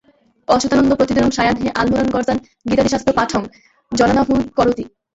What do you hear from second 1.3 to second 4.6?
সায়াহ্ণে আলমোড়ানগর্যাং গীতাদিশাস্ত্রপাঠং জনানাহূয়